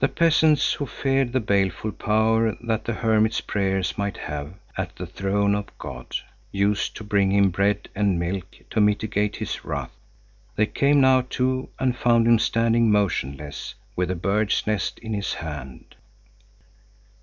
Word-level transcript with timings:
The 0.00 0.08
peasants, 0.08 0.74
who 0.74 0.84
feared 0.84 1.32
the 1.32 1.40
baleful 1.40 1.92
power 1.92 2.58
that 2.60 2.84
the 2.84 2.92
hermit's 2.92 3.40
prayers 3.40 3.96
might 3.96 4.18
have 4.18 4.56
at 4.76 4.96
the 4.96 5.06
throne 5.06 5.54
of 5.54 5.78
God, 5.78 6.14
used 6.52 6.94
to 6.96 7.04
bring 7.04 7.30
him 7.32 7.48
bread 7.48 7.88
and 7.94 8.18
milk 8.18 8.44
to 8.68 8.82
mitigate 8.82 9.36
his 9.36 9.64
wrath. 9.64 9.92
They 10.56 10.66
came 10.66 11.00
now 11.00 11.22
too 11.22 11.70
and 11.78 11.96
found 11.96 12.28
him 12.28 12.38
standing 12.38 12.92
motionless, 12.92 13.74
with 13.96 14.10
the 14.10 14.14
bird's 14.14 14.66
nest 14.66 14.98
in 14.98 15.14
his 15.14 15.32
hand. 15.32 15.94